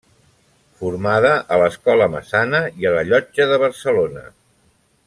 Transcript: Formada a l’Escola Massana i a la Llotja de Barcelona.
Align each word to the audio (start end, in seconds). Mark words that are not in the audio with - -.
Formada 0.79 1.33
a 1.55 1.59
l’Escola 1.63 2.09
Massana 2.15 2.65
i 2.81 2.91
a 2.91 2.95
la 2.99 3.07
Llotja 3.13 3.49
de 3.53 3.63
Barcelona. 3.67 4.27